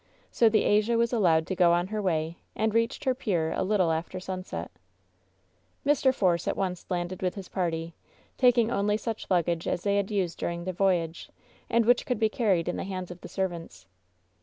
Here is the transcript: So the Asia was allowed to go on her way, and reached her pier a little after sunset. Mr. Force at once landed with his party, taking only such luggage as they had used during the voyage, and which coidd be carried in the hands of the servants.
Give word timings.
So 0.31 0.49
the 0.49 0.63
Asia 0.63 0.97
was 0.97 1.13
allowed 1.13 1.45
to 1.45 1.55
go 1.55 1.73
on 1.73 1.89
her 1.89 2.01
way, 2.01 2.37
and 2.55 2.73
reached 2.73 3.03
her 3.03 3.13
pier 3.13 3.51
a 3.51 3.61
little 3.61 3.91
after 3.91 4.19
sunset. 4.19 4.71
Mr. 5.85 6.11
Force 6.11 6.47
at 6.47 6.57
once 6.57 6.87
landed 6.89 7.21
with 7.21 7.35
his 7.35 7.47
party, 7.49 7.93
taking 8.35 8.71
only 8.71 8.97
such 8.97 9.29
luggage 9.29 9.67
as 9.67 9.83
they 9.83 9.97
had 9.97 10.09
used 10.09 10.39
during 10.39 10.63
the 10.63 10.73
voyage, 10.73 11.29
and 11.69 11.85
which 11.85 12.07
coidd 12.07 12.17
be 12.17 12.29
carried 12.29 12.67
in 12.67 12.77
the 12.77 12.83
hands 12.83 13.11
of 13.11 13.21
the 13.21 13.29
servants. 13.29 13.85